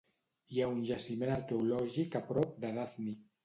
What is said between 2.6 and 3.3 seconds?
de Dafni.